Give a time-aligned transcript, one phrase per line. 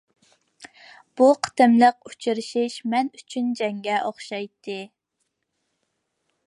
[1.19, 4.81] بۇ قېتىملىق ئۇچرىشىش مەن ئۈچۈن جەڭگە ئوخشايتتى.